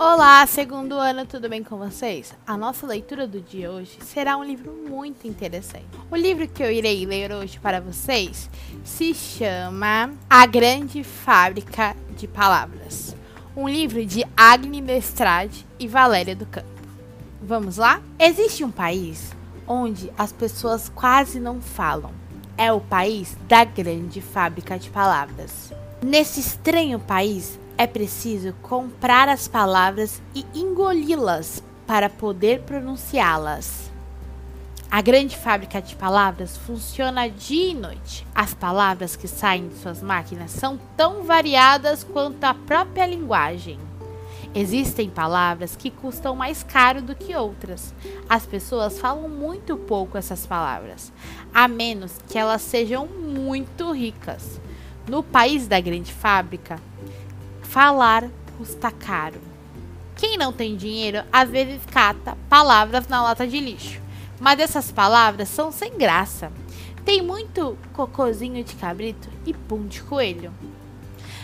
Olá, 0.00 0.46
segundo 0.46 0.94
ano, 0.94 1.26
tudo 1.26 1.48
bem 1.48 1.64
com 1.64 1.76
vocês? 1.76 2.32
A 2.46 2.56
nossa 2.56 2.86
leitura 2.86 3.26
do 3.26 3.40
dia 3.40 3.68
hoje 3.68 3.98
será 4.00 4.36
um 4.36 4.44
livro 4.44 4.72
muito 4.88 5.26
interessante. 5.26 5.88
O 6.08 6.14
livro 6.14 6.46
que 6.46 6.62
eu 6.62 6.70
irei 6.70 7.04
ler 7.04 7.32
hoje 7.32 7.58
para 7.58 7.80
vocês 7.80 8.48
se 8.84 9.12
chama 9.12 10.12
A 10.30 10.46
Grande 10.46 11.02
Fábrica 11.02 11.96
de 12.16 12.28
Palavras, 12.28 13.16
um 13.56 13.68
livro 13.68 14.06
de 14.06 14.24
Agni 14.36 14.80
Lestrade 14.80 15.66
e 15.80 15.88
Valéria 15.88 16.36
do 16.36 16.46
Campo. 16.46 16.68
Vamos 17.42 17.76
lá? 17.76 18.00
Existe 18.20 18.62
um 18.62 18.70
país 18.70 19.32
onde 19.66 20.12
as 20.16 20.30
pessoas 20.30 20.88
quase 20.88 21.40
não 21.40 21.60
falam. 21.60 22.12
É 22.56 22.72
o 22.72 22.80
país 22.80 23.36
da 23.48 23.64
grande 23.64 24.20
fábrica 24.20 24.78
de 24.78 24.90
palavras. 24.90 25.72
Nesse 26.00 26.38
estranho 26.38 27.00
país, 27.00 27.58
é 27.78 27.86
preciso 27.86 28.52
comprar 28.60 29.28
as 29.28 29.46
palavras 29.46 30.20
e 30.34 30.44
engoli-las 30.52 31.62
para 31.86 32.10
poder 32.10 32.62
pronunciá-las. 32.62 33.88
A 34.90 35.00
grande 35.00 35.36
fábrica 35.36 35.80
de 35.80 35.94
palavras 35.94 36.56
funciona 36.56 37.28
dia 37.28 37.70
e 37.70 37.74
noite. 37.74 38.26
As 38.34 38.52
palavras 38.52 39.14
que 39.14 39.28
saem 39.28 39.68
de 39.68 39.76
suas 39.76 40.02
máquinas 40.02 40.50
são 40.50 40.78
tão 40.96 41.22
variadas 41.22 42.02
quanto 42.02 42.42
a 42.42 42.52
própria 42.52 43.06
linguagem. 43.06 43.78
Existem 44.54 45.08
palavras 45.08 45.76
que 45.76 45.90
custam 45.90 46.34
mais 46.34 46.64
caro 46.64 47.00
do 47.00 47.14
que 47.14 47.36
outras. 47.36 47.94
As 48.28 48.44
pessoas 48.44 48.98
falam 48.98 49.28
muito 49.28 49.76
pouco 49.76 50.18
essas 50.18 50.46
palavras, 50.46 51.12
a 51.54 51.68
menos 51.68 52.12
que 52.28 52.38
elas 52.38 52.62
sejam 52.62 53.06
muito 53.06 53.92
ricas. 53.92 54.58
No 55.06 55.22
país 55.22 55.68
da 55.68 55.80
grande 55.80 56.12
fábrica, 56.12 56.80
Falar 57.68 58.30
custa 58.56 58.90
caro. 58.90 59.38
Quem 60.16 60.38
não 60.38 60.54
tem 60.54 60.74
dinheiro 60.74 61.22
às 61.30 61.50
vezes 61.50 61.84
cata 61.92 62.34
palavras 62.48 63.06
na 63.08 63.22
lata 63.22 63.46
de 63.46 63.60
lixo, 63.60 64.00
mas 64.40 64.58
essas 64.58 64.90
palavras 64.90 65.50
são 65.50 65.70
sem 65.70 65.98
graça. 65.98 66.50
Tem 67.04 67.20
muito 67.20 67.76
cocozinho 67.92 68.64
de 68.64 68.74
cabrito 68.74 69.28
e 69.44 69.52
pum 69.52 69.86
de 69.86 70.02
coelho. 70.02 70.50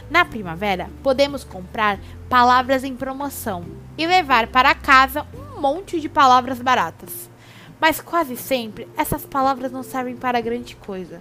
Na 0.08 0.24
primavera, 0.24 0.88
podemos 1.02 1.44
comprar 1.44 1.98
palavras 2.26 2.84
em 2.84 2.96
promoção 2.96 3.62
e 3.98 4.06
levar 4.06 4.46
para 4.46 4.74
casa 4.74 5.26
um 5.34 5.60
monte 5.60 6.00
de 6.00 6.08
palavras 6.08 6.58
baratas. 6.58 7.28
Mas 7.78 8.00
quase 8.00 8.34
sempre 8.34 8.88
essas 8.96 9.26
palavras 9.26 9.70
não 9.70 9.82
servem 9.82 10.16
para 10.16 10.40
grande 10.40 10.74
coisa. 10.74 11.20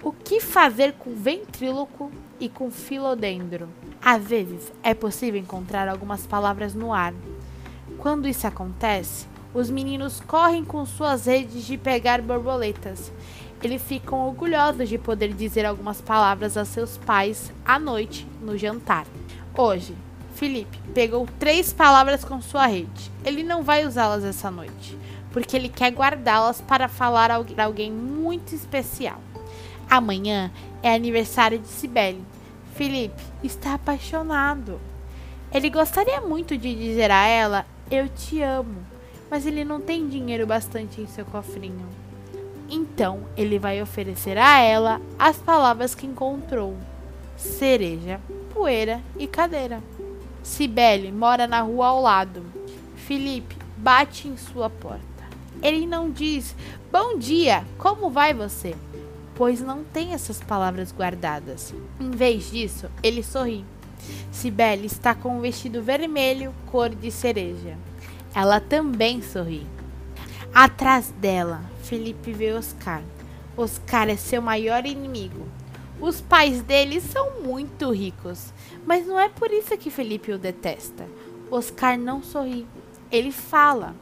O 0.00 0.12
que 0.12 0.38
fazer 0.38 0.92
com 0.92 1.12
ventríloco 1.12 2.12
e 2.38 2.48
com 2.48 2.70
filodendro? 2.70 3.68
Às 4.04 4.22
vezes 4.22 4.70
é 4.82 4.92
possível 4.92 5.40
encontrar 5.40 5.88
algumas 5.88 6.26
palavras 6.26 6.74
no 6.74 6.92
ar. 6.92 7.14
Quando 7.96 8.28
isso 8.28 8.46
acontece, 8.46 9.26
os 9.54 9.70
meninos 9.70 10.20
correm 10.20 10.62
com 10.62 10.84
suas 10.84 11.24
redes 11.24 11.64
de 11.64 11.78
pegar 11.78 12.20
borboletas. 12.20 13.10
Eles 13.62 13.80
ficam 13.80 14.26
orgulhosos 14.26 14.90
de 14.90 14.98
poder 14.98 15.32
dizer 15.32 15.64
algumas 15.64 16.02
palavras 16.02 16.58
a 16.58 16.66
seus 16.66 16.98
pais 16.98 17.50
à 17.64 17.78
noite 17.78 18.26
no 18.42 18.58
jantar. 18.58 19.06
Hoje, 19.56 19.94
Felipe 20.34 20.78
pegou 20.92 21.26
três 21.38 21.72
palavras 21.72 22.26
com 22.26 22.42
sua 22.42 22.66
rede. 22.66 23.10
Ele 23.24 23.42
não 23.42 23.62
vai 23.62 23.86
usá-las 23.86 24.22
essa 24.22 24.50
noite, 24.50 24.98
porque 25.32 25.56
ele 25.56 25.70
quer 25.70 25.90
guardá-las 25.90 26.60
para 26.60 26.88
falar 26.88 27.30
a 27.30 27.36
alguém 27.64 27.90
muito 27.90 28.54
especial. 28.54 29.18
Amanhã 29.88 30.50
é 30.82 30.94
aniversário 30.94 31.58
de 31.58 31.68
Cibele 31.68 32.22
Felipe 32.74 33.22
está 33.42 33.74
apaixonado. 33.74 34.80
Ele 35.52 35.70
gostaria 35.70 36.20
muito 36.20 36.58
de 36.58 36.74
dizer 36.74 37.08
a 37.08 37.24
ela: 37.26 37.64
Eu 37.88 38.08
te 38.08 38.42
amo, 38.42 38.84
mas 39.30 39.46
ele 39.46 39.64
não 39.64 39.80
tem 39.80 40.08
dinheiro 40.08 40.44
bastante 40.44 41.00
em 41.00 41.06
seu 41.06 41.24
cofrinho. 41.24 41.86
Então 42.68 43.20
ele 43.36 43.60
vai 43.60 43.80
oferecer 43.80 44.36
a 44.36 44.58
ela 44.58 45.00
as 45.16 45.36
palavras 45.36 45.94
que 45.94 46.04
encontrou: 46.04 46.76
cereja, 47.36 48.20
poeira 48.52 49.00
e 49.16 49.28
cadeira. 49.28 49.80
Cibele 50.42 51.12
mora 51.12 51.46
na 51.46 51.60
rua 51.60 51.86
ao 51.86 52.02
lado. 52.02 52.44
Felipe 52.96 53.56
bate 53.76 54.26
em 54.26 54.36
sua 54.36 54.68
porta. 54.68 55.04
Ele 55.62 55.86
não 55.86 56.10
diz: 56.10 56.56
Bom 56.90 57.18
dia, 57.18 57.64
como 57.78 58.10
vai 58.10 58.34
você? 58.34 58.74
Pois 59.34 59.60
não 59.60 59.84
tem 59.84 60.12
essas 60.12 60.40
palavras 60.40 60.92
guardadas. 60.92 61.74
Em 62.00 62.10
vez 62.10 62.50
disso, 62.50 62.90
ele 63.02 63.22
sorri. 63.22 63.64
Cibele 64.30 64.86
está 64.86 65.14
com 65.14 65.38
um 65.38 65.40
vestido 65.40 65.82
vermelho, 65.82 66.54
cor 66.70 66.90
de 66.90 67.10
cereja. 67.10 67.76
Ela 68.34 68.60
também 68.60 69.22
sorri. 69.22 69.66
Atrás 70.54 71.12
dela, 71.18 71.62
Felipe 71.82 72.32
vê 72.32 72.52
Oscar. 72.52 73.02
Oscar 73.56 74.08
é 74.08 74.16
seu 74.16 74.42
maior 74.42 74.86
inimigo. 74.86 75.46
Os 76.00 76.20
pais 76.20 76.60
dele 76.62 77.00
são 77.00 77.40
muito 77.42 77.90
ricos, 77.92 78.52
mas 78.84 79.06
não 79.06 79.18
é 79.18 79.28
por 79.28 79.50
isso 79.52 79.76
que 79.78 79.90
Felipe 79.90 80.32
o 80.32 80.38
detesta. 80.38 81.06
Oscar 81.50 81.98
não 81.98 82.22
sorri. 82.22 82.66
Ele 83.10 83.30
fala 83.30 83.94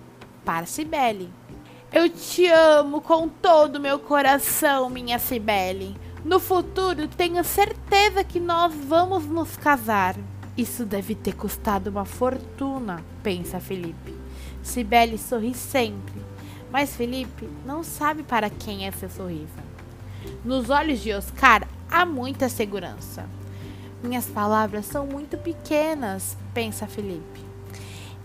para 0.45 0.67
Cibele. 0.67 1.31
Eu 1.93 2.09
te 2.09 2.47
amo 2.47 3.03
com 3.03 3.29
todo 3.29 3.77
o 3.77 3.81
meu 3.81 3.99
coração, 3.99 4.89
minha 4.89 5.19
Cibele. 5.19 5.95
No 6.25 6.41
futuro, 6.41 7.07
tenho 7.07 7.45
certeza 7.45 8.25
que 8.25 8.41
nós 8.41 8.75
vamos 8.75 9.27
nos 9.27 9.59
casar. 9.59 10.17
Isso 10.57 10.87
deve 10.87 11.15
ter 11.15 11.35
custado 11.35 11.91
uma 11.91 12.07
fortuna, 12.07 13.05
pensa 13.23 13.61
Felipe. 13.61 14.17
Cibele 14.63 15.19
sorri 15.19 15.53
sempre, 15.53 16.15
mas 16.71 16.97
Felipe 16.97 17.47
não 17.67 17.85
sabe 17.85 18.23
para 18.23 18.49
quem 18.49 18.87
é 18.87 18.91
seu 18.91 19.11
sorriso. 19.11 19.61
Nos 20.43 20.71
olhos 20.71 20.99
de 20.99 21.13
Oscar 21.13 21.69
há 21.91 22.07
muita 22.07 22.49
segurança. 22.49 23.29
Minhas 24.03 24.25
palavras 24.25 24.87
são 24.87 25.07
muito 25.07 25.37
pequenas, 25.37 26.39
pensa 26.55 26.87
Felipe. 26.87 27.45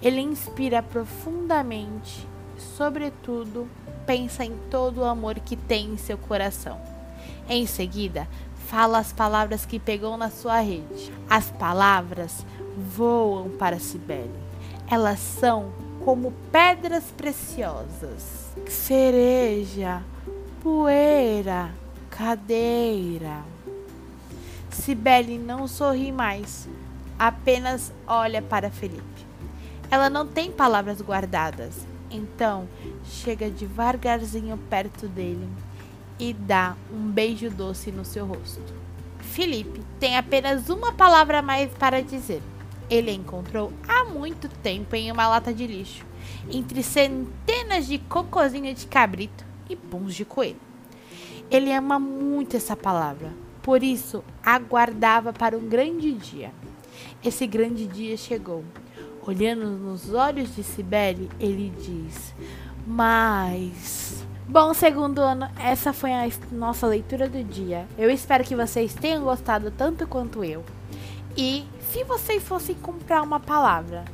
Ele 0.01 0.21
inspira 0.21 0.81
profundamente 0.81 2.25
sobretudo, 2.57 3.67
pensa 4.05 4.43
em 4.45 4.55
todo 4.69 5.01
o 5.01 5.05
amor 5.05 5.35
que 5.35 5.55
tem 5.55 5.93
em 5.93 5.97
seu 5.97 6.17
coração. 6.17 6.79
Em 7.49 7.65
seguida, 7.65 8.27
fala 8.67 8.99
as 8.99 9.13
palavras 9.13 9.65
que 9.65 9.79
pegou 9.79 10.17
na 10.17 10.29
sua 10.29 10.59
rede. 10.59 11.11
As 11.29 11.49
palavras 11.49 12.45
voam 12.95 13.49
para 13.49 13.79
Cibele. 13.79 14.31
Elas 14.89 15.19
são 15.19 15.71
como 16.03 16.33
pedras 16.51 17.05
preciosas. 17.15 18.51
Cereja, 18.67 20.03
poeira, 20.61 21.71
cadeira. 22.09 23.43
Cibele 24.69 25.37
não 25.37 25.67
sorri 25.67 26.11
mais, 26.11 26.67
apenas 27.17 27.91
olha 28.07 28.41
para 28.41 28.69
Felipe. 28.69 29.25
Ela 29.89 30.09
não 30.09 30.27
tem 30.27 30.51
palavras 30.51 31.01
guardadas, 31.01 31.85
então, 32.09 32.67
chega 33.03 33.49
devagarzinho 33.49 34.57
perto 34.69 35.07
dele 35.07 35.47
e 36.19 36.33
dá 36.33 36.75
um 36.91 37.09
beijo 37.09 37.49
doce 37.49 37.91
no 37.91 38.05
seu 38.05 38.25
rosto. 38.25 38.61
Felipe 39.19 39.81
tem 39.99 40.17
apenas 40.17 40.69
uma 40.69 40.93
palavra 40.93 41.39
a 41.39 41.41
mais 41.41 41.69
para 41.71 42.01
dizer. 42.01 42.41
Ele 42.89 43.11
encontrou 43.11 43.71
há 43.87 44.05
muito 44.05 44.47
tempo 44.47 44.95
em 44.95 45.11
uma 45.11 45.27
lata 45.27 45.53
de 45.53 45.67
lixo, 45.67 46.05
entre 46.49 46.81
centenas 46.81 47.85
de 47.85 47.97
cocozinho 47.99 48.73
de 48.73 48.87
cabrito 48.87 49.45
e 49.69 49.75
puns 49.75 50.15
de 50.15 50.23
coelho. 50.23 50.55
Ele 51.51 51.71
ama 51.73 51.99
muito 51.99 52.55
essa 52.55 52.75
palavra, 52.75 53.33
por 53.61 53.83
isso 53.83 54.23
aguardava 54.43 55.33
para 55.33 55.57
um 55.57 55.67
grande 55.67 56.13
dia. 56.13 56.51
Esse 57.23 57.45
grande 57.45 57.85
dia 57.85 58.15
chegou 58.15 58.63
Olhando 59.27 59.65
nos 59.65 60.13
olhos 60.13 60.55
de 60.55 60.63
Cibele, 60.63 61.29
ele 61.37 61.69
diz: 61.81 62.33
Mas. 62.87 64.25
Bom, 64.47 64.73
segundo 64.73 65.19
ano, 65.19 65.49
essa 65.59 65.91
foi 65.91 66.13
a 66.13 66.29
nossa 66.49 66.87
leitura 66.87 67.27
do 67.27 67.43
dia. 67.43 67.85
Eu 67.97 68.09
espero 68.09 68.45
que 68.45 68.55
vocês 68.55 68.93
tenham 68.93 69.25
gostado 69.25 69.69
tanto 69.69 70.07
quanto 70.07 70.45
eu. 70.45 70.63
E 71.35 71.65
se 71.91 72.05
vocês 72.05 72.41
fossem 72.41 72.73
comprar 72.75 73.21
uma 73.21 73.37
palavra, 73.37 74.05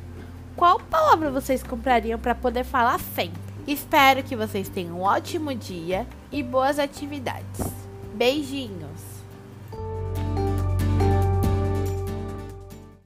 qual 0.56 0.80
palavra 0.80 1.30
vocês 1.30 1.62
comprariam 1.62 2.18
para 2.18 2.34
poder 2.34 2.64
falar 2.64 2.98
sempre? 2.98 3.40
Espero 3.68 4.24
que 4.24 4.34
vocês 4.34 4.68
tenham 4.68 4.98
um 4.98 5.02
ótimo 5.02 5.54
dia 5.54 6.08
e 6.32 6.42
boas 6.42 6.80
atividades. 6.80 7.60
Beijinhos! 8.14 9.13